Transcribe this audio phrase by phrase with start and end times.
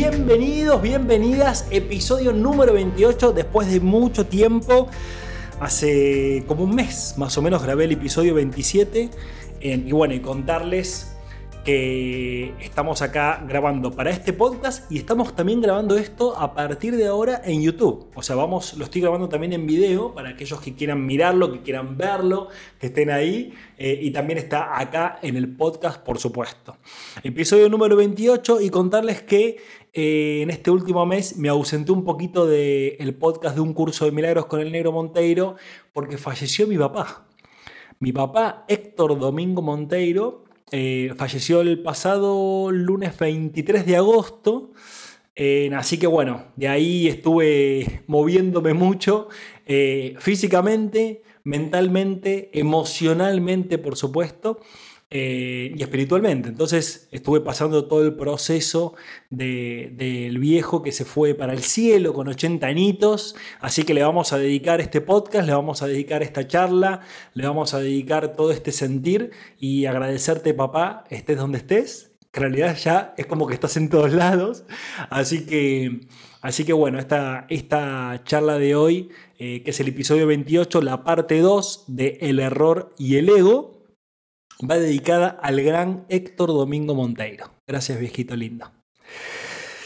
[0.00, 4.86] Bienvenidos, bienvenidas, episodio número 28 después de mucho tiempo.
[5.58, 9.10] Hace como un mes más o menos grabé el episodio 27
[9.60, 11.18] y bueno, y contarles
[11.68, 17.06] que estamos acá grabando para este podcast y estamos también grabando esto a partir de
[17.06, 18.06] ahora en YouTube.
[18.14, 21.60] O sea, vamos, lo estoy grabando también en video para aquellos que quieran mirarlo, que
[21.60, 22.48] quieran verlo,
[22.80, 23.52] que estén ahí.
[23.76, 26.78] Eh, y también está acá en el podcast, por supuesto.
[27.22, 29.58] Episodio número 28 y contarles que
[29.92, 34.12] eh, en este último mes me ausenté un poquito del podcast de un curso de
[34.12, 35.56] milagros con el negro Monteiro
[35.92, 37.26] porque falleció mi papá.
[37.98, 44.72] Mi papá Héctor Domingo Monteiro eh, falleció el pasado lunes 23 de agosto.
[45.74, 49.28] así que bueno, de ahí estuve moviéndome mucho
[49.66, 54.60] eh, físicamente, mentalmente, emocionalmente, por supuesto.
[55.10, 56.50] Eh, y espiritualmente.
[56.50, 58.94] Entonces estuve pasando todo el proceso
[59.30, 64.34] del viejo que se fue para el cielo con 80 añitos, así que le vamos
[64.34, 67.00] a dedicar este podcast, le vamos a dedicar esta charla,
[67.32, 72.76] le vamos a dedicar todo este sentir y agradecerte papá, estés donde estés, en realidad
[72.76, 74.64] ya es como que estás en todos lados,
[75.08, 76.00] así que...
[76.40, 79.08] Así que bueno, esta, esta charla de hoy,
[79.40, 83.77] eh, que es el episodio 28, la parte 2 de El error y el ego,
[84.60, 87.50] va dedicada al gran Héctor Domingo Monteiro.
[87.66, 88.70] Gracias, viejito lindo.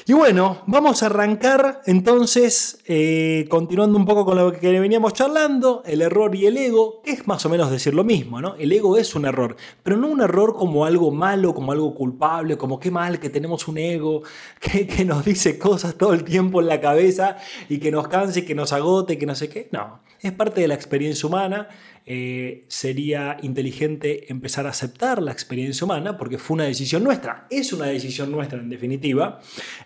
[0.05, 5.84] Y bueno, vamos a arrancar entonces, eh, continuando un poco con lo que veníamos charlando,
[5.87, 8.56] el error y el ego, es más o menos decir lo mismo, ¿no?
[8.56, 12.56] El ego es un error, pero no un error como algo malo, como algo culpable,
[12.56, 14.22] como qué mal que tenemos un ego
[14.60, 17.37] que, que nos dice cosas todo el tiempo en la cabeza
[17.69, 19.69] y que nos canse, que nos agote, que no sé qué.
[19.71, 21.69] No, es parte de la experiencia humana
[22.05, 27.73] eh, sería inteligente empezar a aceptar la experiencia humana porque fue una decisión nuestra, es
[27.73, 29.41] una decisión nuestra en definitiva,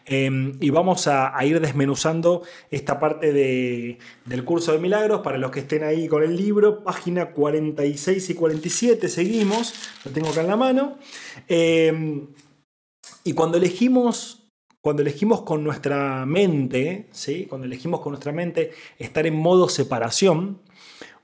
[0.06, 5.20] em, y vamos a, ir desmenuzando esta parte del curso de milagros.
[5.20, 10.28] Para los que estén ahí con el libro, página 46 y 47, seguimos, lo tengo
[10.28, 10.98] acá en la mano,
[11.48, 12.28] em,
[13.24, 14.42] y cuando elegimos
[14.80, 17.46] cuando elegimos con nuestra mente, ¿sí?
[17.46, 20.60] cuando elegimos con nuestra mente estar en modo separación,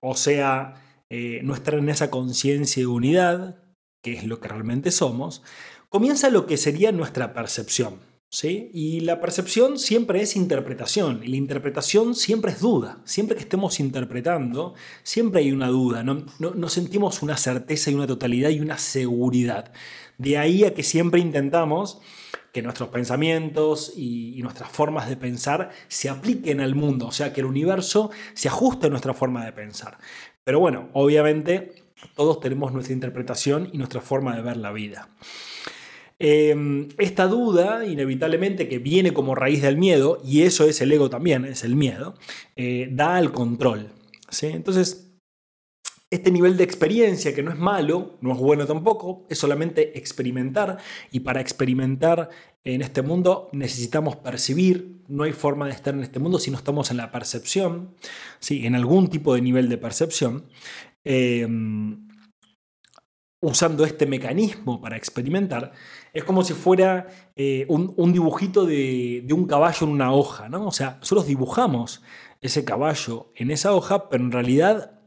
[0.00, 0.81] o sea,
[1.14, 3.62] eh, no estar en esa conciencia de unidad,
[4.00, 5.42] que es lo que realmente somos,
[5.90, 7.98] comienza lo que sería nuestra percepción.
[8.30, 8.70] ¿sí?
[8.72, 13.02] Y la percepción siempre es interpretación, y la interpretación siempre es duda.
[13.04, 18.06] Siempre que estemos interpretando, siempre hay una duda, no, no sentimos una certeza y una
[18.06, 19.70] totalidad y una seguridad.
[20.16, 22.00] De ahí a que siempre intentamos
[22.52, 27.40] que nuestros pensamientos y, nuestras formas de pensar se apliquen al mundo, o sea, que
[27.40, 29.98] el universo se ajuste a nuestra forma de pensar.
[30.44, 31.74] Pero bueno, obviamente
[32.16, 35.08] todos tenemos nuestra interpretación y nuestra forma de ver la vida.
[36.18, 41.08] Em, esta duda, inevitablemente, que viene como raíz del miedo, y eso es el ego
[41.08, 42.14] también, es el miedo,
[42.56, 43.90] eh, da al control.
[44.28, 44.46] ¿sí?
[44.46, 45.11] Entonces,
[46.12, 50.76] este nivel de experiencia, que no es malo, no es bueno tampoco, es solamente experimentar.
[51.10, 52.28] Y para experimentar
[52.64, 55.00] en este mundo necesitamos percibir.
[55.08, 57.94] No hay forma de estar en este mundo si no estamos en la percepción,
[58.40, 58.66] ¿sí?
[58.66, 60.44] en algún tipo de nivel de percepción.
[61.02, 62.06] Em,
[63.40, 65.72] usando este mecanismo para experimentar,
[66.12, 70.66] es como si fuera eh, un, dibujito de, un caballo en una hoja, ¿no?
[70.66, 72.02] O sea, nosotros dibujamos
[72.42, 75.01] ese caballo en esa hoja, pero en realidad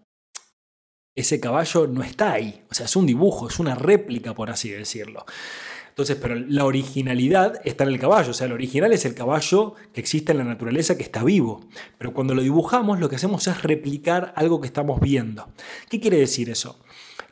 [1.16, 2.64] ese caballo no está ahí.
[2.70, 5.26] O sea, es un dibujo, es una réplica, por así decirlo.
[5.90, 8.32] Entonces, pero la originalidad está en el caballo.
[8.32, 11.66] O sea, el original es el caballo que existe en la naturaleza, que está vivo.
[11.98, 15.48] Pero cuando lo dibujamos, lo que hacemos es replicar algo que estamos viendo.
[15.90, 16.80] ¿Qué quiere decir eso?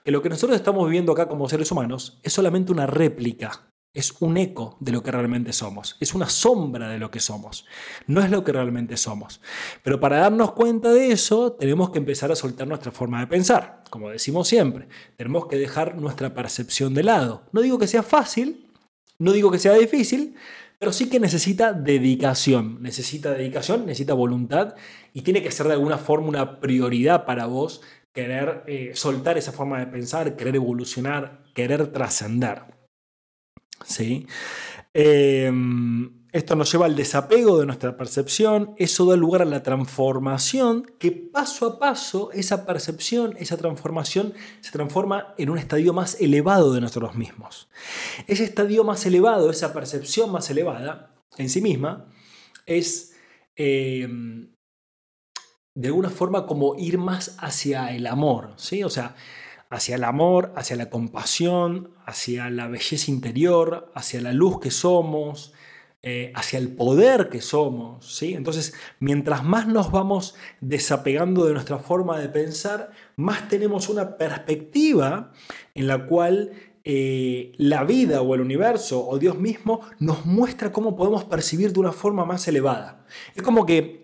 [0.05, 4.15] Que lo que nosotros estamos viviendo acá como seres humanos es solamente una réplica es
[4.21, 7.65] un eco de lo que realmente somos, es una sombra de lo que somos,
[8.07, 9.39] no es lo que realmente somos.
[9.83, 13.83] Pero para darnos cuenta de eso, tenemos que empezar a soltar nuestra forma de pensar,
[13.91, 17.43] como decimos siempre, tenemos que dejar nuestra percepción de lado.
[17.51, 18.71] No digo que sea fácil,
[19.19, 20.35] no digo que sea difícil,
[20.79, 24.75] pero sí que necesita dedicación, necesita dedicación, necesita voluntad
[25.13, 27.81] y tiene que ser de alguna forma una prioridad para vos
[28.11, 32.63] querer eh, soltar esa forma de pensar, querer evolucionar, querer trascender.
[33.83, 34.27] ¿Sí?
[34.93, 40.91] Em, esto nos lleva al desapego de nuestra percepción, eso da lugar a la transformación,
[40.99, 46.73] que paso a paso esa percepción, esa transformación se transforma en un estadio más elevado
[46.73, 47.69] de nosotros mismos.
[48.27, 52.07] Ese estadio más elevado, esa percepción más elevada en sí misma,
[52.65, 53.13] es
[53.55, 54.07] eh,
[55.75, 58.83] de alguna forma como ir más hacia el amor, ¿sí?
[58.83, 59.15] O sea,
[59.73, 65.53] hacia el amor, hacia la compasión, hacia la belleza interior, hacia la luz que somos,
[66.03, 68.17] eh, hacia el poder que somos.
[68.17, 68.35] ¿sí?
[68.35, 75.31] Entonces, mientras más nos vamos desapegando de nuestra forma de pensar, más tenemos una perspectiva
[75.73, 76.51] en la cual
[76.85, 81.79] eh, la vida o el universo o Dios mismo nos muestra cómo podemos percibir de
[81.79, 83.05] una forma más elevada.
[83.33, 84.02] Es como que,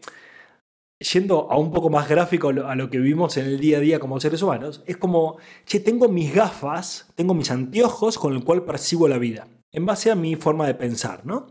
[0.99, 3.99] yendo a un poco más gráfico a lo que vivimos en el día a día
[3.99, 8.65] como seres humanos, es como, che, tengo mis gafas, tengo mis anteojos con el cual
[8.65, 11.47] percibo la vida, en base a mi forma de pensar, ¿no?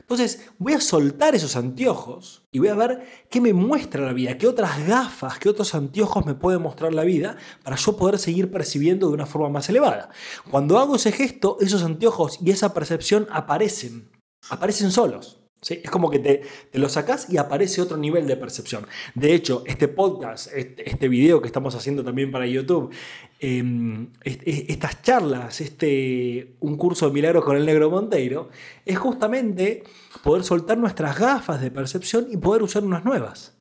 [0.00, 4.38] Entonces voy a soltar esos anteojos y voy a ver qué me muestra la vida,
[4.38, 8.52] qué otras gafas, qué otros anteojos me pueden mostrar la vida para yo poder seguir
[8.52, 10.10] percibiendo de una forma más elevada.
[10.48, 14.12] Cuando hago ese gesto, esos anteojos y esa percepción aparecen,
[14.48, 15.45] aparecen solos.
[15.68, 16.42] Es como que te,
[16.74, 18.86] lo sacas y aparece otro nivel de percepción.
[19.14, 22.92] De hecho, este podcast, este, este video que estamos haciendo también para YouTube,
[23.40, 28.50] em, estas charlas, este, un curso de milagros con el negro Monteiro,
[28.84, 29.82] es justamente
[30.22, 33.56] poder soltar nuestras gafas de percepción y poder usar unas nuevas.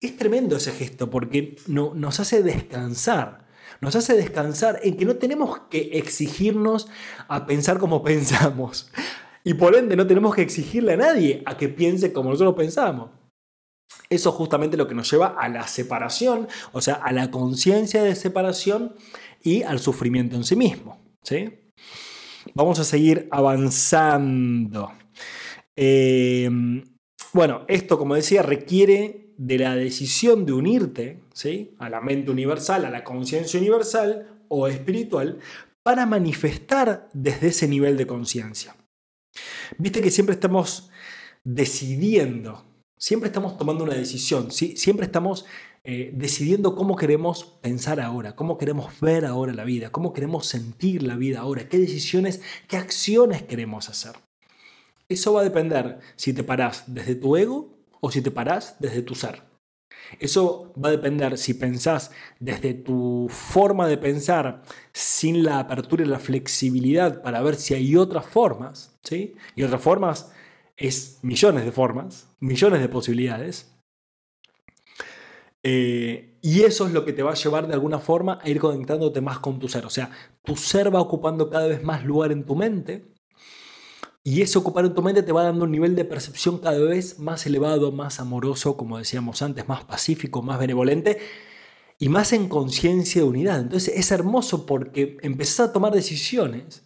[0.00, 3.46] Es tremendo ese gesto porque no, nos hace descansar.
[3.80, 6.88] Nos hace descansar en que no tenemos que exigirnos
[7.28, 8.90] a pensar como pensamos.
[9.44, 13.10] Y por ende no tenemos que exigirle a nadie a que piense como nosotros pensamos.
[14.10, 18.02] Eso es justamente lo que nos lleva a la separación, o sea, a la conciencia
[18.02, 18.94] de separación
[19.42, 20.98] y al sufrimiento en sí mismo.
[21.22, 21.50] ¿sí?
[22.54, 24.92] Vamos a seguir avanzando.
[25.76, 26.50] Eh,
[27.32, 31.74] bueno, esto, como decía, requiere de la decisión de unirte ¿sí?
[31.78, 35.38] a la mente universal, a la conciencia universal o espiritual,
[35.84, 38.74] para manifestar desde ese nivel de conciencia.
[39.76, 40.90] Viste que siempre estamos
[41.44, 42.64] decidiendo,
[42.96, 45.44] siempre estamos tomando una decisión, siempre estamos
[45.84, 51.02] eh, decidiendo cómo queremos pensar ahora, cómo queremos ver ahora la vida, cómo queremos sentir
[51.02, 54.12] la vida ahora, qué decisiones, qué acciones queremos hacer.
[55.08, 59.02] Eso va a depender si te parás desde tu ego o si te parás desde
[59.02, 59.42] tu ser.
[60.18, 64.62] Eso va a depender si pensás desde tu forma de pensar
[64.92, 70.32] sin la apertura y la flexibilidad para ver si hay otras formas, Y otras formas
[70.76, 73.74] es millones de formas, millones de posibilidades.
[75.62, 78.60] Eh, y eso es lo que te va a llevar de alguna forma a ir
[78.60, 79.84] conectándote más con tu ser.
[79.86, 80.10] O sea,
[80.42, 83.12] tu ser va ocupando cada vez más lugar en tu mente
[84.28, 87.18] y ese ocupar en tu mente te va dando un nivel de percepción cada vez
[87.18, 91.18] más elevado, más amoroso, como decíamos antes, más pacífico, más benevolente
[91.98, 93.60] y más en conciencia de unidad.
[93.60, 96.84] Entonces es hermoso porque empezás a tomar decisiones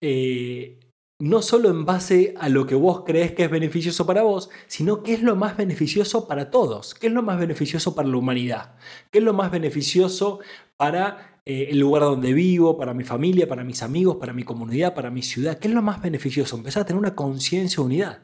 [0.00, 0.78] eh,
[1.20, 5.02] no solo en base a lo que vos crees que es beneficioso para vos, sino
[5.02, 8.76] qué es lo más beneficioso para todos, qué es lo más beneficioso para la humanidad,
[9.10, 10.38] qué es lo más beneficioso
[10.76, 14.94] para eh, el lugar donde vivo, para mi familia, para mis amigos, para mi comunidad,
[14.94, 15.58] para mi ciudad.
[15.58, 16.56] ¿Qué es lo más beneficioso?
[16.56, 18.18] Empezar a tener una conciencia de unidad.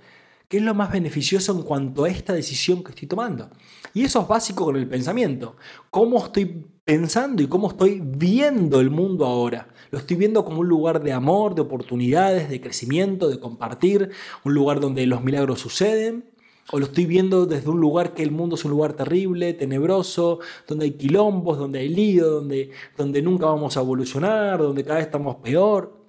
[0.49, 3.49] ¿Qué es lo más beneficioso en cuanto a esta decisión que estoy tomando?
[3.95, 5.57] Y eso es básico con el pensamiento.
[5.91, 9.69] ¿Cómo estoy pensando y cómo estoy viendo el mundo ahora?
[9.91, 14.11] Lo estoy viendo como un lugar de amor, de oportunidades, de crecimiento, de compartir,
[14.45, 16.27] un lugar donde los milagros suceden,
[16.71, 20.41] o lo estoy viendo desde un lugar que el mundo es un lugar terrible, tenebroso,
[20.67, 25.07] donde hay quilombos, donde hay lío, donde, donde nunca vamos a evolucionar, donde cada vez
[25.07, 26.04] estamos peor.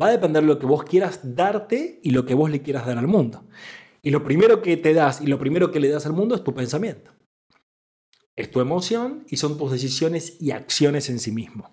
[0.00, 2.86] Va a depender de lo que vos quieras darte y lo que vos le quieras
[2.86, 3.46] dar al mundo.
[4.02, 6.44] Y lo primero que te das y lo primero que le das al mundo es
[6.44, 7.12] tu pensamiento.
[8.36, 11.72] Es tu emoción y son tus decisiones y acciones en sí mismo.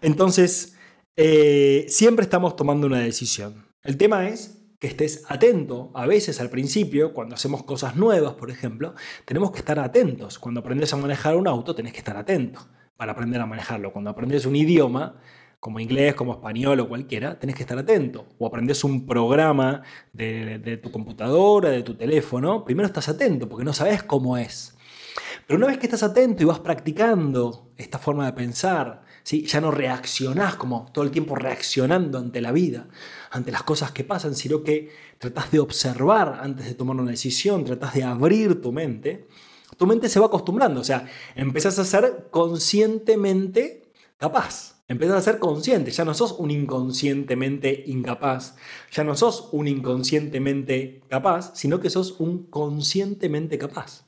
[0.00, 0.76] Entonces,
[1.16, 3.66] eh, siempre estamos tomando una decisión.
[3.82, 5.90] El tema es que estés atento.
[5.94, 8.94] A veces al principio, cuando hacemos cosas nuevas, por ejemplo,
[9.24, 10.38] tenemos que estar atentos.
[10.38, 13.92] Cuando aprendes a manejar un auto, tenés que estar atento para aprender a manejarlo.
[13.92, 15.20] Cuando aprendes un idioma,
[15.60, 18.26] como inglés, como español o cualquiera, tenés que estar atento.
[18.38, 23.72] O aprendes un programa de, tu computadora, de tu teléfono, primero estás atento porque no
[23.72, 24.76] sabes cómo es.
[25.46, 29.46] Pero una vez que estás atento y vas practicando esta forma de pensar, ¿sí?
[29.46, 32.86] ya no reaccionás como todo el tiempo reaccionando ante la vida,
[33.30, 37.64] ante las cosas que pasan, sino que tratás de observar antes de tomar una decisión,
[37.64, 39.26] tratás de abrir tu mente,
[39.76, 44.77] tu mente se va acostumbrando, o sea, empezás a ser conscientemente capaz.
[44.90, 48.56] Empezás a ser consciente, ya no sos un inconscientemente incapaz,
[48.90, 54.06] ya no sos un inconscientemente capaz, sino que sos un conscientemente capaz.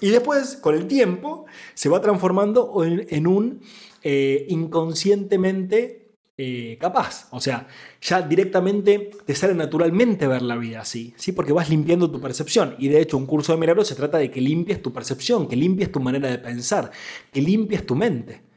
[0.00, 3.60] Y después, con el tiempo, se va transformando en, un
[4.04, 7.26] eh, inconscientemente eh, capaz.
[7.32, 7.66] O sea,
[8.00, 11.32] ya directamente te sale naturalmente ver la vida así, ¿sí?
[11.32, 12.76] porque vas limpiando tu percepción.
[12.78, 15.56] Y de hecho, un curso de milagros se trata de que limpies tu percepción, que
[15.56, 16.92] limpies tu manera de pensar,
[17.32, 18.49] que limpies tu mente.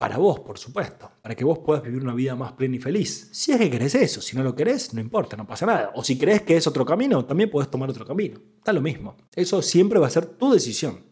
[0.00, 3.28] Para vos, por supuesto, para que vos puedas vivir una vida más plena y feliz.
[3.32, 5.92] Si es que querés eso, si no lo querés, no importa, no pasa nada.
[5.94, 8.40] O si crees que es otro camino, también puedes tomar otro camino.
[8.64, 9.18] Da lo mismo.
[9.36, 11.04] Eso siempre va a ser tu decisión.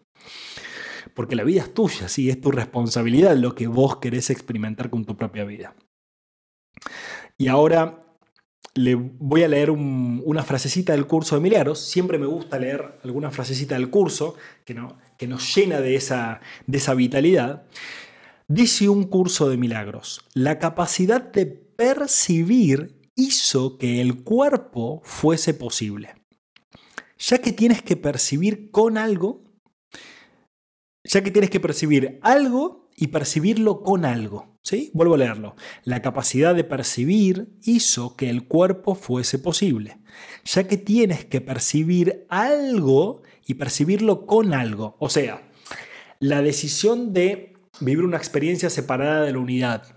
[1.13, 5.05] Porque la vida es tuya, sí, es tu responsabilidad lo que vos querés experimentar con
[5.05, 5.77] tu propia vida.
[7.37, 8.07] Y ahora
[8.73, 11.79] le voy a leer una frasecita del curso de milagros.
[11.79, 16.41] Siempre me gusta leer alguna frasecita del curso que, no, que nos llena de esa,
[16.67, 17.67] de esa vitalidad.
[18.51, 26.15] Dice un curso de milagros, la capacidad de percibir hizo que el cuerpo fuese posible.
[27.19, 29.45] Ya que tienes que percibir con algo,
[31.05, 34.57] ya que tienes que percibir algo y percibirlo con algo.
[34.63, 34.91] ¿sí?
[34.95, 35.55] Vuelvo a leerlo.
[35.85, 39.99] La capacidad de percibir hizo que el cuerpo fuese posible.
[40.47, 44.97] Ya que tienes que percibir algo y percibirlo con algo.
[45.01, 45.51] O sea,
[46.19, 49.95] la decisión de vivir una experiencia separada de la unidad.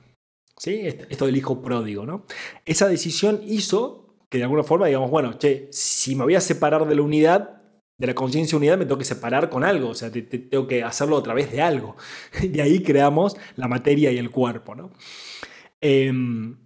[0.58, 0.82] ¿Sí?
[0.84, 2.26] Esto del hijo pródigo, ¿no?
[2.66, 6.88] Esa decisión hizo que de alguna forma digamos, bueno, che, si me voy a separar
[6.88, 7.62] de la unidad,
[7.98, 11.18] de la conciencia unidad, me tengo que separar con algo, o sea, tengo que hacerlo
[11.18, 11.96] a través de algo.
[12.42, 14.92] De ahí creamos la materia y el cuerpo, ¿no?
[15.82, 16.58] Em,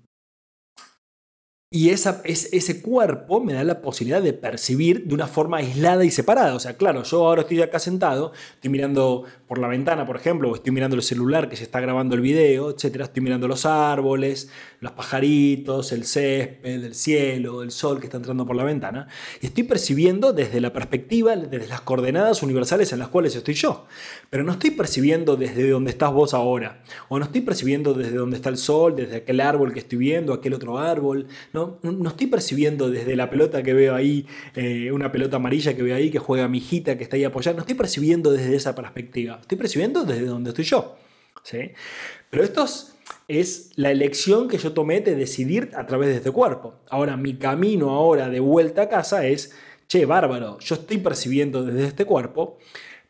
[1.76, 6.10] y esa, ese cuerpo me da la posibilidad de percibir de una forma aislada y
[6.10, 6.56] separada.
[6.56, 10.50] O sea, claro, yo ahora estoy acá sentado, estoy mirando por la ventana, por ejemplo,
[10.50, 13.02] o estoy mirando el celular que se está grabando el video, etc.
[13.02, 18.46] Estoy mirando los árboles, los pajaritos, el césped, el cielo, el sol que está entrando
[18.46, 19.10] por la ventana.
[19.42, 23.86] Y estoy percibiendo desde la perspectiva, desde las coordenadas universales en las cuales estoy yo.
[24.30, 26.82] Pero no estoy percibiendo desde donde estás vos ahora.
[27.10, 30.32] O no estoy percibiendo desde donde está el sol, desde aquel árbol que estoy viendo,
[30.32, 31.28] aquel otro árbol.
[31.52, 35.84] No, no estoy percibiendo desde la pelota que veo ahí, eh, una pelota amarilla que
[35.84, 37.56] veo ahí, que juega mi hijita, que está ahí apoyada.
[37.56, 39.40] No estoy percibiendo desde esa perspectiva.
[39.42, 40.98] Estoy percibiendo desde donde estoy yo.
[41.44, 41.72] ¿sí?
[42.30, 42.66] Pero esto
[43.28, 46.76] es la elección que yo tomé de decidir a través de este cuerpo.
[46.90, 49.56] Ahora, mi camino ahora de vuelta a casa es,
[49.88, 52.58] che, bárbaro, yo estoy percibiendo desde este cuerpo,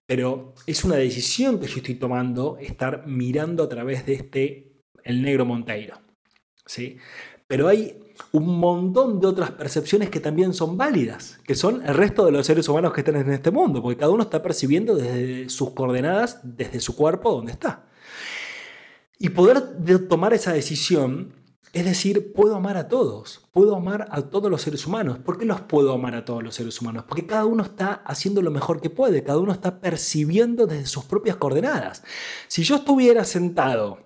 [0.05, 5.21] pero es una decisión que yo estoy tomando estar mirando a través de este, el
[5.21, 5.99] negro Monteiro.
[6.65, 6.97] ¿sí?
[7.47, 7.99] Pero hay
[8.31, 12.45] un montón de otras percepciones que también son válidas, que son el resto de los
[12.45, 16.39] seres humanos que están en este mundo, porque cada uno está percibiendo desde sus coordenadas,
[16.43, 17.85] desde su cuerpo, donde está.
[19.17, 21.33] Y poder tomar esa decisión
[21.75, 25.19] es decir, puedo amar a todos, puedo amar a todos los seres humanos.
[25.19, 27.03] ¿Por qué los puedo amar a todos los seres humanos?
[27.05, 31.03] Porque cada uno está haciendo lo mejor que puede, cada uno está percibiendo desde sus
[31.03, 32.01] propias coordenadas.
[32.47, 33.97] Si yo estuviera sentado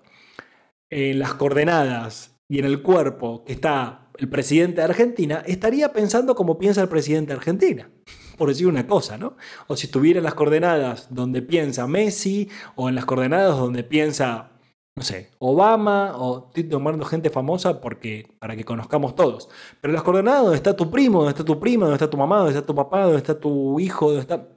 [0.90, 6.34] en las coordenadas y en el cuerpo que está el presidente de Argentina, estaría pensando
[6.34, 7.88] como piensa el presidente de Argentina.
[8.36, 9.36] Por decir una cosa, ¿no?
[9.68, 14.50] O si estuviera en las coordenadas donde piensa Messi, o en las coordenadas donde piensa,
[14.96, 19.48] no sé, Obama, o estoy tomando gente famosa porque, para que conozcamos todos.
[19.80, 22.16] Pero en las coordenadas donde está tu primo, donde está tu prima, donde está tu
[22.16, 24.48] mamá, donde está tu papá, donde está tu hijo, donde está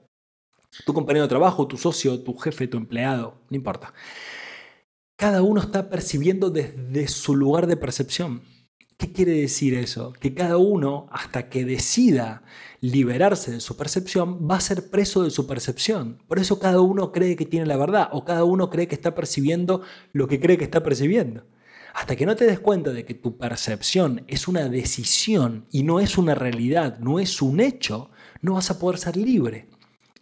[0.84, 3.94] tu compañero de trabajo, tu socio, tu jefe, tu empleado, no importa.
[5.24, 8.42] Cada uno está percibiendo desde su lugar de percepción.
[8.98, 10.12] ¿Qué quiere decir eso?
[10.12, 12.44] Que cada uno, hasta que decida
[12.82, 16.22] liberarse de su percepción, va a ser preso de su percepción.
[16.28, 19.16] Por eso cada uno cree que tiene la verdad o cada uno cree que está
[19.16, 21.46] percibiendo lo que cree que está percibiendo.
[21.94, 26.02] Hasta que no te des cuenta de que tu percepción es una decisión y no
[26.02, 28.12] es una realidad, no es un hecho,
[28.42, 29.70] no vas a poder ser libre.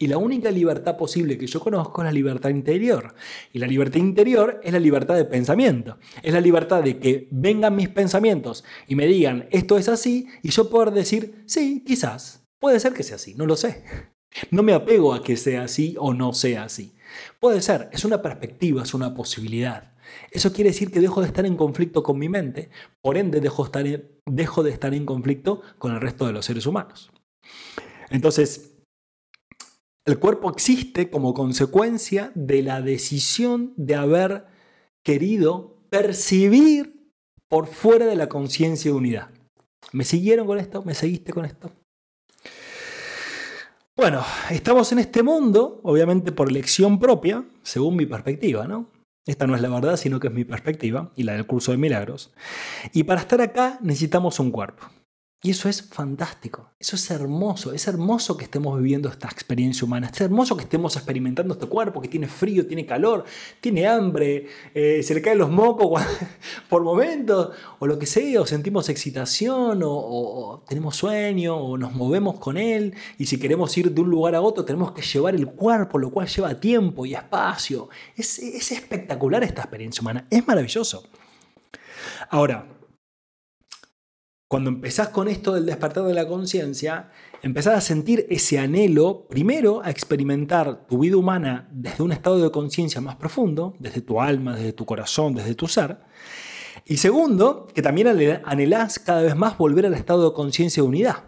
[0.02, 3.14] Y la única libertad posible que yo conozco es la libertad interior.
[3.54, 6.00] Y la libertad interior es la libertad de pensamiento.
[6.24, 10.50] Es la libertad de que vengan mis pensamientos y me digan esto es así y
[10.50, 12.48] yo poder decir sí, quizás.
[12.60, 13.84] Puede ser que sea así, no lo sé.
[14.50, 16.96] No me apego a que sea así o no sea así.
[17.40, 19.94] Puede ser, es una perspectiva, es una posibilidad.
[20.32, 23.66] Eso quiere decir que dejo de estar en conflicto con mi mente, por ende dejo,
[23.66, 23.86] estar
[24.26, 27.12] dejo de estar en conflicto con el resto de los seres humanos.
[28.10, 28.71] Entonces,
[30.06, 34.46] el cuerpo existe como consecuencia de la decisión de haber
[35.04, 37.12] querido percibir
[37.48, 39.30] por fuera de la conciencia de unidad.
[39.92, 40.84] ¿Me siguieron con esto?
[40.84, 41.72] ¿Me seguiste con esto?
[43.96, 48.90] Bueno, estamos en este mundo, obviamente por elección propia, según mi perspectiva, ¿no?
[49.28, 51.78] Esta no es la verdad, sino que es mi perspectiva y la del curso de
[51.78, 52.34] milagros.
[52.94, 54.88] Y para estar acá necesitamos un cuerpo.
[55.44, 60.12] Y eso es fantástico, eso es hermoso, es hermoso que estemos viviendo esta experiencia humana,
[60.14, 63.26] es hermoso que estemos experimentando este cuerpo que tiene frío, tiene calor,
[63.60, 64.46] tiene hambre,
[64.76, 66.00] eh, se le caen los mocos
[66.70, 72.38] por momentos, o lo que sea, o sentimos excitación, o, tenemos sueño, o nos movemos
[72.38, 75.48] con él, y si queremos ir de un lugar a otro tenemos que llevar el
[75.48, 77.90] cuerpo, lo cual lleva tiempo y espacio.
[78.16, 81.04] Es, es espectacular esta experiencia humana, es maravilloso.
[82.30, 82.68] Ahora,
[84.52, 87.10] cuando empezás con esto del despertar de la conciencia,
[87.42, 92.52] empezás a sentir ese anhelo, primero, a experimentar tu vida humana desde un estado de
[92.52, 96.00] conciencia más profundo, desde tu alma, desde tu corazón, desde tu ser.
[96.86, 101.24] Y segundo, que también anhelás cada vez más volver al estado de conciencia de unidad,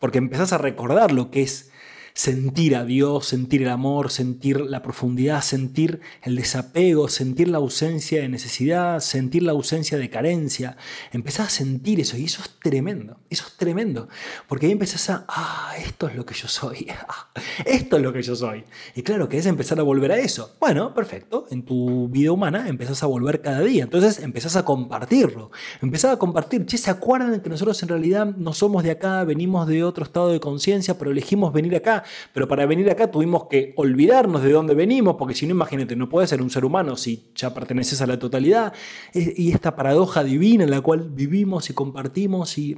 [0.00, 1.70] porque empezás a recordar lo que es
[2.14, 8.20] sentir a Dios, sentir el amor, sentir la profundidad, sentir el desapego, sentir la ausencia
[8.20, 10.76] de necesidad, sentir la ausencia de carencia.
[11.10, 14.08] Empezás a sentir eso y eso es tremendo, eso es tremendo,
[14.46, 16.86] porque ahí empezás a, ah, esto es lo que yo soy,
[17.66, 18.62] esto es lo que yo soy.
[18.94, 20.54] Y claro, que es empezar a volver a eso.
[20.60, 25.50] Bueno, perfecto, en tu vida humana empezás a volver cada día, entonces empezás a compartirlo,
[25.82, 29.66] empezás a compartir, che, ¿se acuerdan que nosotros en realidad no somos de acá, venimos
[29.66, 32.03] de otro estado de conciencia, pero elegimos venir acá?
[32.32, 36.08] Pero para venir acá tuvimos que olvidarnos de dónde venimos, porque si no, imagínate, no
[36.08, 38.72] puedes ser un ser humano si ya perteneces a la totalidad.
[39.12, 42.76] Y esta paradoja divina en la cual vivimos y compartimos y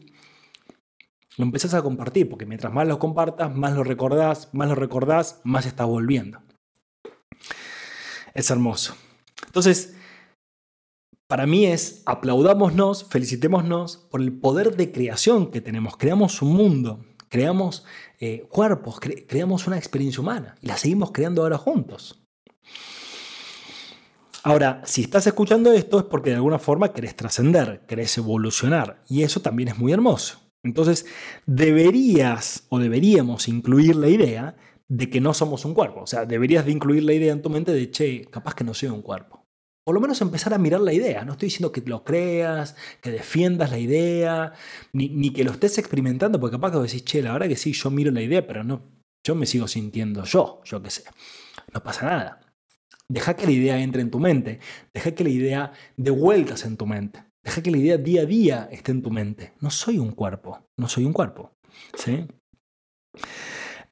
[1.37, 5.41] lo empezás a compartir, porque mientras más lo compartas, más lo recordás, más lo recordás,
[5.45, 6.41] más estás volviendo.
[8.35, 8.95] Es hermoso.
[9.47, 9.97] Entonces,
[11.27, 15.97] para mí es aplaudámonos, felicitémonos por el poder de creación que tenemos.
[15.97, 17.85] Creamos un mundo creamos
[18.21, 22.23] eh, cuerpos, creamos una experiencia humana y la seguimos creando ahora juntos.
[24.43, 29.23] Ahora, si estás escuchando esto es porque de alguna forma querés trascender, querés evolucionar y
[29.23, 30.41] eso también es muy hermoso.
[30.63, 31.07] Entonces,
[31.47, 34.57] deberías o deberíamos incluir la idea
[34.89, 36.03] de que no somos un cuerpo.
[36.03, 38.73] O sea, deberías de incluir la idea en tu mente de, che, capaz que no
[38.73, 39.46] soy un cuerpo
[39.87, 41.25] por lo menos empezar a mirar la idea.
[41.25, 44.53] No estoy diciendo que lo creas, que defiendas la idea,
[44.93, 47.89] ni, que lo estés experimentando, porque capaz que decís, che, la verdad que sí, yo
[47.89, 48.83] miro la idea, pero no,
[49.25, 51.05] yo me sigo sintiendo yo, yo qué sé.
[51.73, 52.41] No pasa nada.
[53.09, 54.59] Deja que la idea entre en tu mente,
[54.93, 58.27] deja que la idea dé vueltas en tu mente, deja que la idea día a
[58.27, 59.53] día esté en tu mente.
[59.61, 61.53] No soy un cuerpo, no soy un cuerpo.
[61.95, 62.27] ¿sí?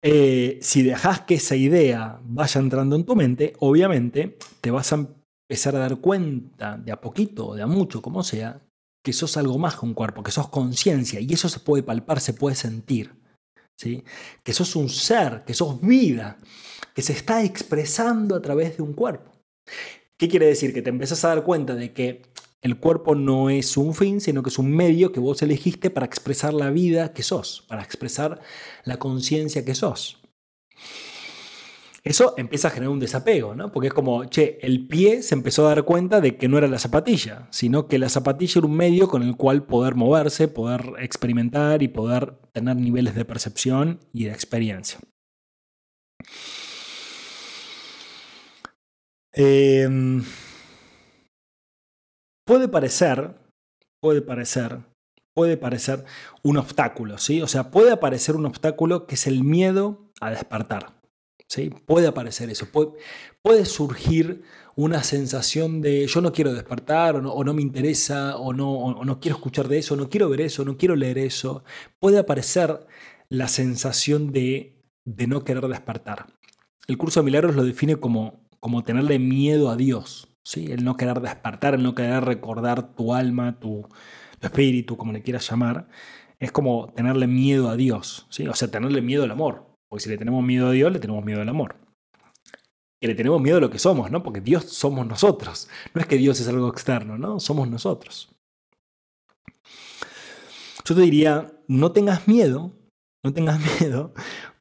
[0.02, 5.07] Eh, si dejas que esa idea vaya entrando en tu mente, obviamente te vas a
[5.55, 8.61] empezar a dar cuenta de a poquito de a mucho, como sea,
[9.05, 12.19] que sos algo más que un cuerpo, que sos conciencia y eso se puede palpar,
[12.19, 13.14] se puede sentir.
[13.77, 14.03] ¿sí?
[14.43, 16.40] Que sos un ser, que sos vida,
[16.93, 19.31] que se está expresando a través de un cuerpo.
[20.17, 20.75] ¿Qué quiere decir?
[20.75, 22.23] Que te empezás a dar cuenta de que
[22.61, 26.07] el cuerpo no es un fin, sino que es un medio que vos elegiste para
[26.07, 28.40] expresar la vida que sos, para expresar
[28.83, 30.21] la conciencia que sos.
[32.05, 33.73] Eso empieza a generar un desapego, ¿no?
[33.73, 36.69] Porque es como, che, el pie se empezó a dar cuenta de que no era
[36.69, 40.93] la zapatilla, sino que la zapatilla era un medio con el cual poder moverse, poder
[40.99, 44.99] experimentar y poder tener niveles de percepción y de experiencia.
[49.33, 50.23] Em,
[52.47, 53.35] puede parecer,
[54.03, 54.81] puede parecer,
[55.35, 56.05] puede parecer
[56.43, 57.40] un obstáculo, ¿sí?
[57.40, 61.04] O sea, puede aparecer un obstáculo que es el miedo a despertar.
[61.87, 62.67] Puede aparecer eso,
[63.43, 64.43] puede, surgir
[64.77, 69.37] una sensación de yo no quiero despertar o no, me interesa o no, no, quiero
[69.37, 71.62] escuchar de eso, no quiero ver eso, no quiero leer eso.
[72.01, 72.87] Puede aparecer
[73.29, 76.27] la sensación de, de no querer despertar.
[76.87, 80.73] El curso de milagros lo define como, como tenerle miedo a Dios, ¿sí?
[80.73, 83.88] el no querer despertar, el no querer recordar tu alma, tu,
[84.40, 85.88] espíritu, como le quieras llamar.
[86.38, 88.47] Es como tenerle miedo a Dios, ¿sí?
[88.47, 89.73] o sea, tenerle miedo al amor.
[89.94, 91.76] Porque si le tenemos miedo a Dios, le tenemos miedo al amor.
[93.00, 94.24] Y le tenemos miedo a lo que somos, ¿no?
[94.24, 95.68] Porque Dios somos nosotros.
[95.94, 97.38] No es que Dios es algo externo, ¿no?
[97.38, 98.28] Somos nosotros.
[100.85, 102.72] Yo te diría, no tengas miedo,
[103.22, 104.14] no tengas miedo,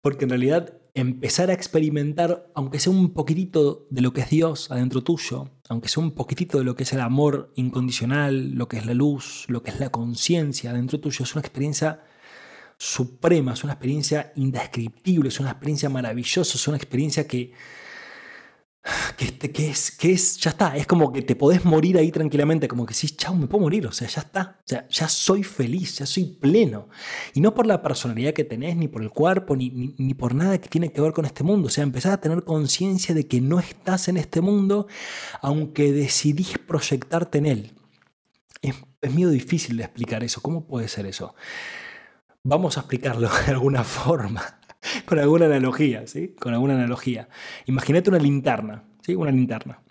[0.03, 4.69] porque en realidad empezar a experimentar, aunque sea un poquitito de lo que es Dios
[4.69, 8.77] adentro tuyo, aunque sea un poquitito de lo que es el amor incondicional, lo que
[8.77, 12.03] es la luz, lo que es la conciencia adentro tuyo, es una experiencia
[12.83, 17.53] suprema, es una experiencia indescriptible, es una experiencia maravillosa, es una experiencia que
[19.15, 22.67] que, que, es, que es, ya está, es como que te podés morir ahí tranquilamente,
[22.67, 25.43] como que sí, chao, me puedo morir, o sea, ya está, o sea, ya soy
[25.43, 26.89] feliz, ya soy pleno.
[27.33, 30.57] Y no por la personalidad que tenés, ni por el cuerpo, ni, ni, por nada
[30.59, 33.39] que tiene que ver con este mundo, o sea, empezás a tener conciencia de que
[33.39, 34.87] no estás en este mundo,
[35.41, 37.71] aunque decidís proyectarte en él.
[38.61, 41.35] Es, es medio difícil de explicar eso, ¿cómo puede ser eso?
[42.45, 44.59] Vamos a explicarlo de alguna forma.
[45.05, 46.35] con alguna analogía, ¿sí?
[46.35, 47.29] Con alguna analogía.
[47.65, 49.15] Imagínate una linterna, ¿sí?
[49.15, 49.81] Una linterna.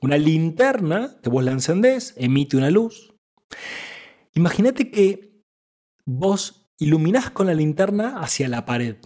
[0.00, 3.12] Una linterna que vos la encendés, emite una luz.
[4.34, 5.42] Imagínate que
[6.06, 8.96] vos iluminás con la linterna hacia la pared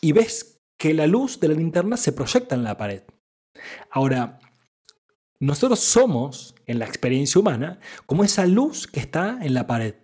[0.00, 3.04] y ves que la luz de la linterna se proyecta en la pared.
[3.90, 4.40] Ahora,
[5.38, 9.94] nosotros somos, en la experiencia humana, como esa luz que está en la pared.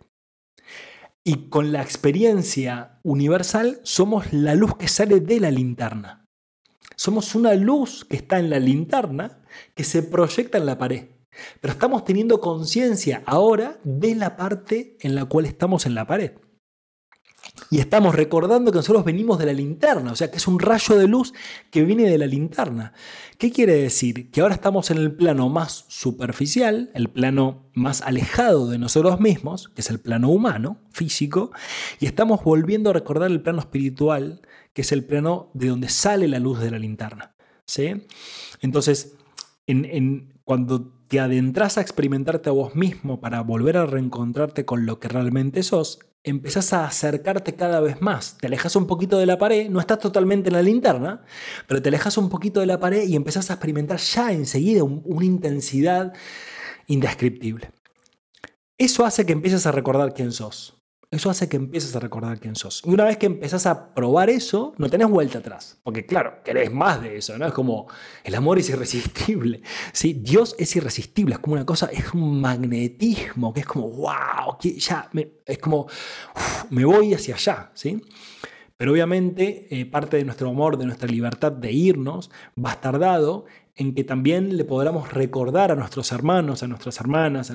[1.28, 6.24] Y con la experiencia universal somos la luz que sale de la linterna.
[6.94, 9.42] Somos una luz que está en la linterna
[9.74, 11.08] que se proyecta en la pared.
[11.60, 16.30] Pero estamos teniendo conciencia ahora de la parte en la cual estamos en la pared.
[17.70, 20.96] Y estamos recordando que nosotros venimos de la linterna, o sea que es un rayo
[20.96, 21.32] de luz
[21.70, 22.92] que viene de la linterna.
[23.38, 24.30] ¿Qué quiere decir?
[24.30, 29.68] Que ahora estamos en el plano más superficial, el plano más alejado de nosotros mismos,
[29.74, 31.50] que es el plano humano, físico,
[31.98, 36.28] y estamos volviendo a recordar el plano espiritual, que es el plano de donde sale
[36.28, 37.34] la luz de la linterna.
[37.66, 38.06] ¿sí?
[38.60, 39.16] Entonces,
[39.66, 44.98] en, cuando te adentras a experimentarte a vos mismo para volver a reencontrarte con lo
[44.98, 48.36] que realmente sos, empezás a acercarte cada vez más.
[48.38, 51.22] Te alejas un poquito de la pared, no estás totalmente en la linterna,
[51.66, 55.24] pero te alejas un poquito de la pared y empezás a experimentar ya enseguida una
[55.24, 56.12] intensidad
[56.88, 57.70] indescriptible.
[58.76, 60.75] Eso hace que empieces a recordar quién sos.
[61.16, 62.82] Eso hace que empieces a recordar quién sos.
[62.84, 65.78] Y una vez que empezás a probar eso, no tenés vuelta atrás.
[65.82, 67.46] Porque claro, querés más de eso, ¿no?
[67.46, 67.86] Es como
[68.22, 69.62] el amor es irresistible.
[69.94, 70.12] ¿sí?
[70.12, 75.10] Dios es irresistible, es como una cosa, es un magnetismo, que es como, wow, ya,
[75.46, 75.86] es como,
[76.68, 77.98] me voy hacia allá, ¿sí?
[78.76, 82.30] Pero obviamente eh, parte de nuestro amor, de nuestra libertad de irnos,
[82.62, 86.98] va a estar dado en que también le podamos recordar a nuestros hermanos, a nuestras
[86.98, 87.52] hermanas,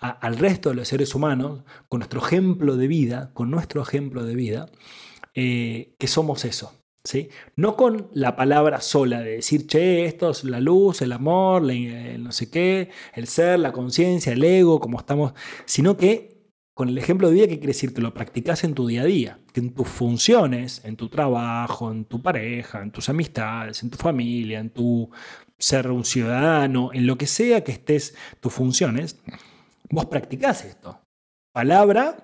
[0.00, 4.34] al resto de los seres humanos, con nuestro ejemplo de vida, con nuestro ejemplo de
[4.34, 4.66] vida,
[5.34, 6.72] eh, que somos eso.
[7.04, 7.28] ¿sí?
[7.56, 12.22] No con la palabra sola de decir, che, esto es la luz, el amor, el
[12.22, 15.34] no sé qué, el ser, la conciencia, el ego, como estamos,
[15.66, 16.33] sino que
[16.74, 17.94] con el ejemplo de vida, ¿qué quiere decir?
[17.94, 22.04] Que lo practicas en tu día a día, en tus funciones, en tu trabajo, en
[22.04, 25.08] tu pareja, en tus amistades, en tu familia, en tu
[25.56, 29.20] ser un ciudadano, en lo que sea que estés tus funciones,
[29.88, 31.00] vos practicás esto.
[31.52, 32.16] Palabra,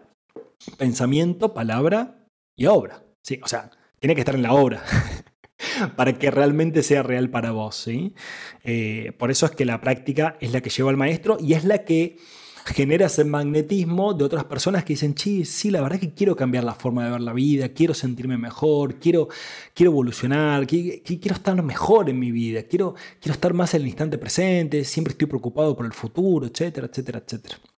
[0.77, 3.05] pensamiento, palabra y obra.
[3.23, 3.41] ¿sí?
[3.45, 4.83] O sea, tiene que estar en la obra.
[5.97, 7.77] para que realmente sea real para vos.
[7.77, 8.15] ¿sí?
[8.65, 11.65] Eh, por eso es que la práctica es la que lleva al maestro y es
[11.65, 12.19] la que
[12.67, 16.37] genera ese magnetismo de otras personas que dicen, sí, sí, la verdad es que quiero
[16.37, 19.29] cambiar la forma de ver la vida, quiero sentirme mejor, quiero,
[19.75, 23.89] quiero evolucionar, quiero, quiero estar mejor en mi vida, quiero, quiero estar más en el
[23.89, 27.70] instante presente, siempre estoy preocupado por el futuro, etcétera, etcétera, etcétera.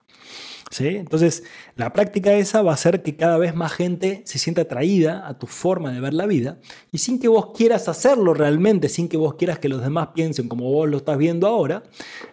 [0.91, 1.45] Entonces,
[1.77, 5.39] la práctica esa va a hacer que cada vez más gente se sienta atraída a
[5.39, 6.59] tu forma de ver la vida
[6.91, 10.49] y sin que vos quieras hacerlo realmente, sin que vos quieras que los demás piensen
[10.49, 11.83] como vos lo estás viendo ahora,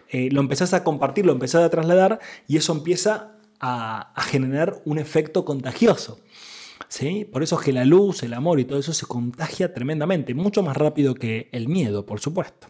[0.08, 4.98] eh, lo empezás a compartir, lo empezás a trasladar y eso empieza a, generar un
[4.98, 6.20] efecto contagioso.
[6.88, 7.24] ¿Sí?
[7.30, 10.62] Por eso es que la luz, el amor y todo eso se contagia tremendamente, mucho
[10.62, 12.68] más rápido que el miedo, por supuesto.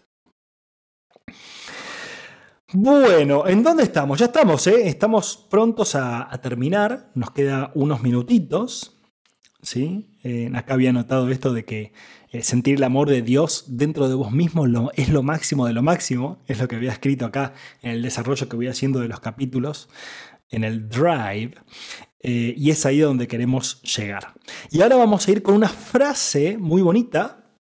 [2.73, 4.21] Bueno, ¿en dónde estamos?
[4.21, 4.87] Ya estamos, ¿eh?
[4.87, 7.11] Estamos prontos a, terminar.
[7.17, 9.01] Nos queda unos minutitos.
[9.61, 10.17] ¿sí?
[10.23, 11.93] Eh, acá había notado esto de que
[12.31, 15.83] eh, sentir el amor de Dios dentro de vos mismo es lo máximo de lo
[15.83, 16.39] máximo.
[16.47, 19.89] Es lo que había escrito acá en el desarrollo que voy haciendo de los capítulos,
[20.49, 21.55] en el Drive.
[22.23, 24.35] Y es ahí donde queremos llegar.
[24.71, 27.57] Y ahora vamos a ir con una frase muy bonita.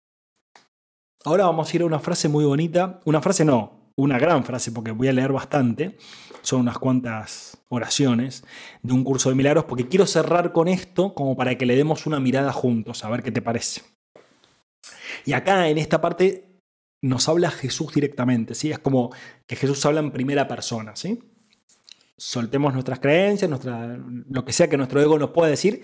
[1.24, 3.00] Ahora vamos a ir a una frase muy bonita.
[3.04, 5.96] Una frase no, una gran frase, porque voy a leer bastante,
[6.42, 8.44] son unas cuantas oraciones
[8.82, 12.06] de un curso de milagros, porque quiero cerrar con esto como para que le demos
[12.06, 13.82] una mirada juntos, a ver qué te parece.
[15.24, 16.60] Y acá en esta parte
[17.02, 18.70] nos habla Jesús directamente, ¿sí?
[18.70, 19.12] Es como
[19.46, 21.18] que Jesús habla en primera persona, ¿sí?
[22.18, 23.98] Soltemos nuestras creencias, nuestra,
[24.30, 25.82] lo que sea que nuestro ego nos pueda decir,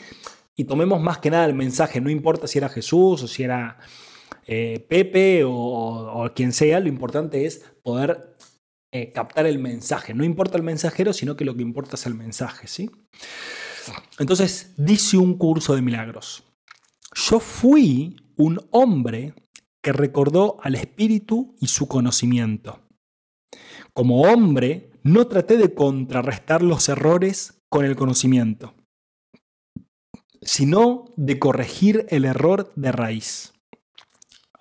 [0.55, 3.79] y tomemos más que nada el mensaje, no importa si era Jesús o si era
[4.47, 8.37] eh, Pepe o, quien sea, lo importante es poder
[8.93, 10.15] eh, captar el mensaje.
[10.15, 12.91] No importa el mensajero, sino que lo que importa es el mensaje, ¿sí?
[14.19, 16.45] Entonces, dice un curso de milagros.
[17.15, 19.35] Yo fui un hombre
[19.83, 22.81] que recordó al espíritu y su conocimiento.
[23.93, 28.75] Como hombre, no traté de contrarrestar los errores con el conocimiento,
[30.41, 33.52] sino de corregir el error de raíz.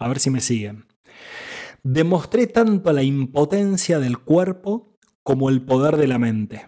[0.02, 0.88] A ver si me siguen.
[1.84, 6.68] Demostré tanto la impotencia del cuerpo como el poder de la mente.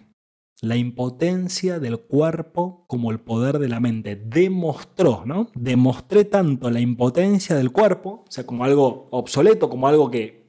[0.61, 4.15] La impotencia del cuerpo como el poder de la mente.
[4.15, 5.49] Demostró, ¿no?
[5.55, 10.43] Demostré tanto la impotencia del cuerpo, o sea, como algo obsoleto, como algo que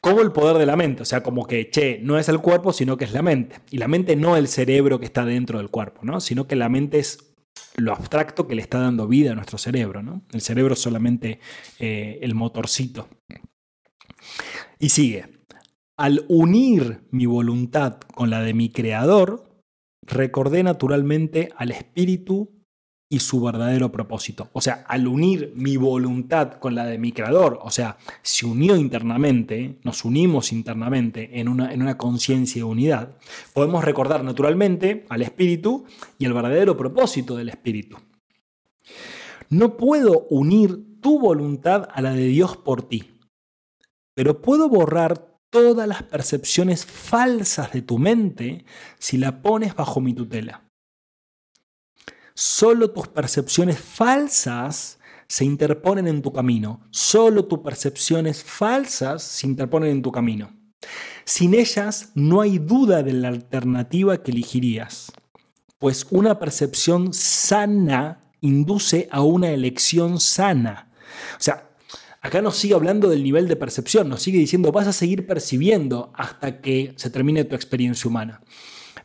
[0.00, 2.72] como el poder de la mente, o sea, como que, che, no es el cuerpo,
[2.72, 3.56] sino que es la mente.
[3.72, 6.20] Y la mente no el cerebro que está dentro del cuerpo, ¿no?
[6.20, 7.27] Sino que la mente es
[7.78, 10.22] lo abstracto que le está dando vida a nuestro cerebro, ¿no?
[10.32, 11.40] El cerebro es solamente
[11.78, 13.08] eh, el motorcito.
[14.78, 15.26] Y sigue.
[15.96, 19.62] Al unir mi voluntad con la de mi creador,
[20.02, 22.57] recordé naturalmente al espíritu
[23.10, 24.50] y su verdadero propósito.
[24.52, 28.76] O sea, al unir mi voluntad con la de mi creador, o sea, se unió
[28.76, 33.16] internamente, nos unimos internamente en una, en una conciencia de unidad,
[33.54, 35.86] podemos recordar naturalmente al espíritu
[36.18, 37.96] y el verdadero propósito del espíritu.
[39.48, 43.18] No puedo unir tu voluntad a la de Dios por ti,
[44.14, 48.66] pero puedo borrar todas las percepciones falsas de tu mente
[48.98, 50.67] si la pones bajo mi tutela.
[52.40, 56.86] Solo tus percepciones falsas se interponen en tu camino.
[56.92, 60.56] Solo tus percepciones falsas se interponen en tu camino.
[61.24, 65.10] Sin ellas no hay duda de la alternativa que elegirías,
[65.80, 70.92] pues una percepción sana induce a una elección sana.
[71.32, 71.70] O sea,
[72.20, 76.12] acá nos sigue hablando del nivel de percepción, nos sigue diciendo vas a seguir percibiendo
[76.14, 78.42] hasta que se termine tu experiencia humana.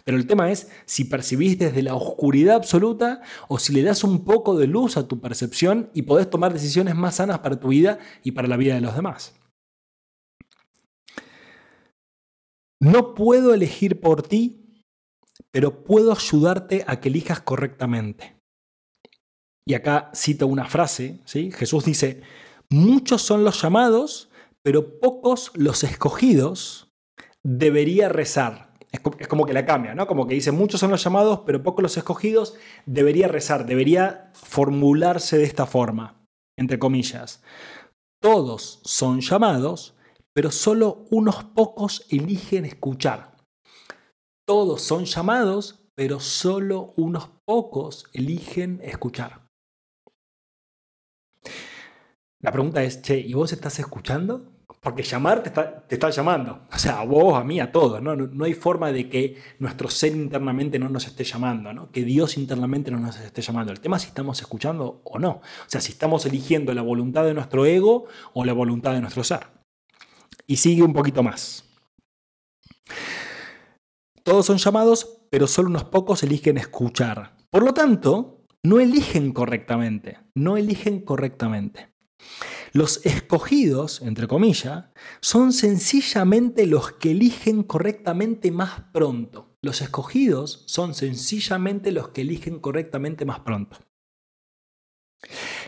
[0.06, 4.26] Pero el tema es si percibís desde la oscuridad absoluta o si le das un
[4.26, 8.00] poco de luz a tu percepción y podés tomar decisiones más sanas para tu vida
[8.24, 9.34] y para la vida de los demás.
[12.82, 14.84] No puedo elegir por ti,
[15.52, 18.36] pero puedo ayudarte a que elijas correctamente.
[19.66, 21.52] Y acá cito una frase, ¿sí?
[21.52, 22.24] Jesús dice,
[22.70, 24.30] muchos son los llamados,
[24.64, 26.92] pero pocos los escogidos,
[27.42, 30.06] debería rezar es como que la cambia, ¿no?
[30.06, 35.38] Como que dice, muchos son los llamados, pero pocos los escogidos, debería rezar, debería formularse
[35.38, 36.24] de esta forma,
[36.58, 37.44] entre comillas.
[38.22, 39.98] Todos son llamados,
[40.34, 43.36] pero solo unos pocos eligen escuchar.
[44.48, 49.48] Todos son llamados, pero solo unos pocos eligen escuchar.
[52.42, 54.53] La pregunta es, che, ¿y vos estás escuchando?
[54.84, 56.68] Porque llamar te está, llamando.
[56.70, 58.02] O sea, a vos, a mí, a todos.
[58.02, 58.18] ¿no?
[58.18, 58.44] ¿no?
[58.44, 61.90] hay forma de que nuestro ser internamente no nos esté llamando, ¿no?
[61.90, 63.72] que Dios internamente no nos esté llamando.
[63.72, 65.30] El tema es si estamos escuchando o no.
[65.32, 69.24] O sea, si estamos eligiendo la voluntad de nuestro ego o la voluntad de nuestro
[69.24, 69.48] ser.
[70.48, 71.64] Y sigue un poquito más.
[74.24, 77.38] Todos son llamados, pero solo unos pocos eligen escuchar.
[77.50, 80.20] Por lo tanto, no eligen correctamente.
[80.36, 81.93] No eligen correctamente.
[82.72, 84.86] Los escogidos, entre comillas,
[85.22, 89.56] son sencillamente los que eligen correctamente más pronto.
[89.62, 93.78] Los escogidos son sencillamente los que eligen correctamente más pronto.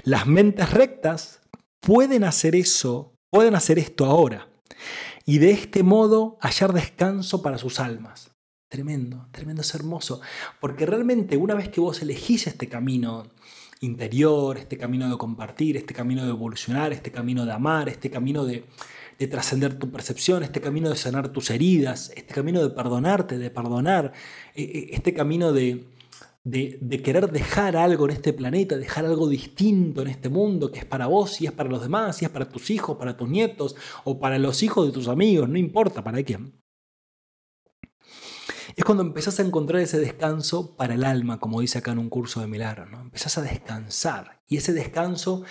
[0.03, 1.41] Las mentes rectas
[1.79, 4.49] pueden hacer eso, pueden hacer esto ahora
[5.25, 8.31] y de este modo hallar descanso para sus almas.
[8.69, 10.21] Tremendo, tremendo, es hermoso,
[10.59, 13.27] porque realmente una vez que vos elegís este camino
[13.81, 18.45] interior, este camino de compartir, este camino de evolucionar, este camino de amar, este camino
[18.45, 18.65] de,
[19.29, 24.13] trascender tu percepción, este camino de sanar tus heridas, este camino de perdonarte, de perdonar,
[24.53, 25.85] e, e, este camino de,
[26.43, 30.85] de, querer dejar algo en este planeta, dejar algo distinto en este mundo, que es
[30.85, 33.75] para vos y es para los demás, y es para tus hijos, para tus nietos
[34.03, 36.64] o para los hijos de tus amigos, no importa para quién
[38.75, 42.09] es cuando empezás a encontrar ese descanso para el alma, como dice acá en un
[42.09, 42.85] curso de milagro.
[42.85, 42.99] ¿no?
[42.99, 45.43] Empezás a descansar y ese descanso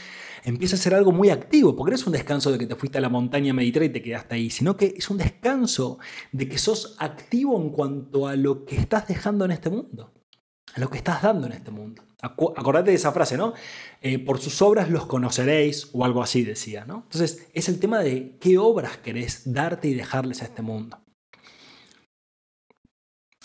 [0.45, 2.99] empieza a ser algo muy activo, porque no es un descanso de que te fuiste
[2.99, 5.99] a la montaña a meditar y te quedaste ahí, sino que es un descanso
[6.33, 10.13] de que sos activo en cuanto a lo que estás dejando en este mundo,
[10.75, 12.03] a lo que estás dando en este mundo.
[12.21, 13.53] Acordate de esa frase, ¿no?
[14.01, 17.03] Eh, por sus obras los conoceréis, o algo así decía, ¿no?
[17.05, 21.04] Entonces, es el tema de qué obras querés darte y dejarles a este mundo.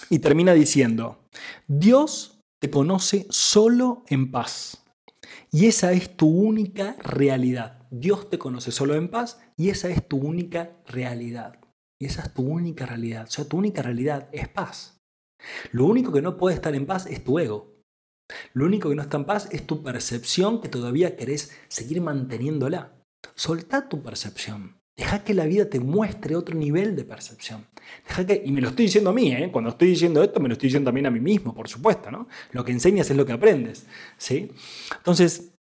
[0.09, 1.23] Y termina diciendo,
[1.67, 4.83] Dios te conoce solo en paz.
[5.51, 7.87] Y esa es tu única realidad.
[7.91, 11.59] Dios te conoce solo en paz y esa es tu única realidad.
[11.99, 13.25] Y esa es tu única realidad.
[13.27, 14.99] O sea, tu única realidad es paz.
[15.71, 17.79] Lo único que no puede estar en paz es tu ego.
[18.53, 22.93] Lo único que no está en paz es tu percepción que todavía querés seguir manteniéndola.
[23.35, 24.78] Soltá tu percepción.
[24.99, 27.65] Deja que la vida te muestre otro nivel de percepción.
[28.05, 29.49] Deja que, y me lo estoy diciendo a mí, ¿eh?
[29.49, 32.11] cuando estoy diciendo esto, me lo estoy diciendo también a mí mismo, por supuesto.
[32.11, 32.27] ¿no?
[32.51, 33.85] Lo que enseñas es lo que aprendes.
[34.17, 34.51] ¿sí?
[34.97, 35.53] Entonces,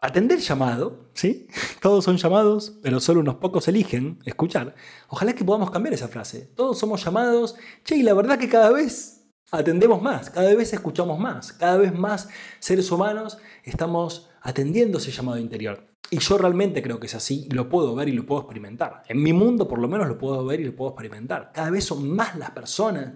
[0.00, 1.48] atender llamado, ¿sí?
[1.82, 4.76] Todos son llamados, pero solo unos pocos eligen escuchar.
[5.08, 6.42] Ojalá que podamos cambiar esa frase.
[6.54, 7.56] Todos somos llamados.
[7.82, 11.92] Che, y la verdad que cada vez atendemos más, cada vez escuchamos más, cada vez
[11.92, 12.28] más
[12.60, 15.88] seres humanos estamos atendiendo ese llamado interior.
[16.10, 19.02] Y yo realmente creo que es así lo puedo ver y lo puedo experimentar.
[19.08, 21.52] En mi mundo por lo menos lo puedo ver y lo puedo experimentar.
[21.52, 23.14] Cada vez son más las personas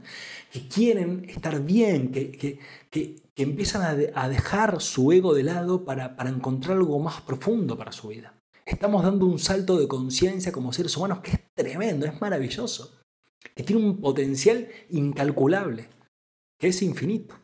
[0.51, 2.59] que quieren estar bien, que, que,
[2.91, 7.93] que, empiezan a, dejar su ego de lado para, para encontrar algo más profundo para
[7.93, 8.35] su vida.
[8.67, 13.01] Estamos dando un salto de conciencia como seres humanos que es tremendo, es maravilloso,
[13.55, 15.89] que tiene un potencial incalculable,
[16.59, 17.42] que es infinito.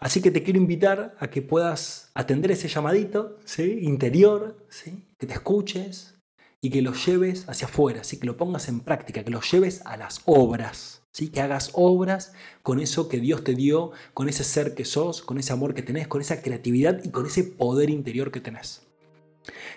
[0.00, 3.78] Así que te quiero invitar a que puedas atender ese llamadito ¿sí?
[3.82, 5.04] interior, ¿sí?
[5.18, 6.14] que te escuches
[6.60, 8.18] y que lo lleves hacia afuera, ¿sí?
[8.18, 11.28] que lo pongas en práctica, que lo lleves a las obras, ¿sí?
[11.28, 12.32] que hagas obras
[12.62, 15.82] con eso que Dios te dio, con ese ser que sos, con ese amor que
[15.82, 18.87] tenés, con esa creatividad y con ese poder interior que tenés.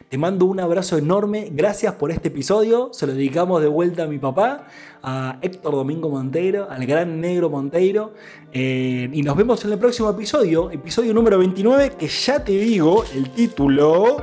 [0.10, 4.08] Te mando un abrazo enorme, gracias por este episodio, se lo dedicamos de vuelta a
[4.08, 4.68] mi papá,
[5.04, 8.14] a Héctor Domingo Monteiro, al gran negro Monteiro,
[8.52, 13.04] eh, y nos vemos en el próximo episodio, episodio número 29, que ya te digo
[13.16, 14.18] el título,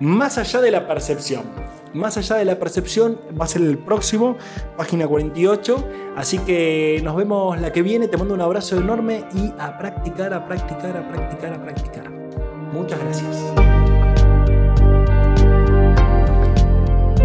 [0.00, 1.42] Más allá de la percepción.
[1.92, 4.36] Más allá de la percepción va a ser el próximo,
[4.76, 5.84] página 48.
[6.16, 8.06] Así que nos vemos la que viene.
[8.06, 12.10] Te mando un abrazo enorme y a practicar, a practicar, a practicar, a practicar.
[12.72, 13.79] Muchas gracias.